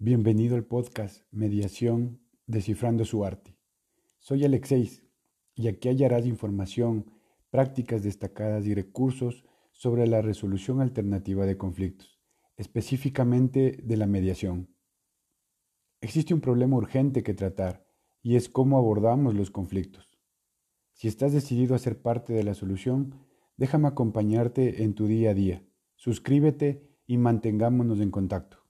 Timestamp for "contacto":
28.12-28.67